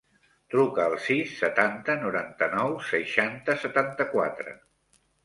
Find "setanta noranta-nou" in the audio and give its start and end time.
1.41-2.73